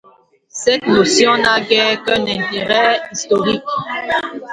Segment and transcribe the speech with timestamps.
[0.49, 3.61] Cette notion n'a guère qu'un intérêt historique.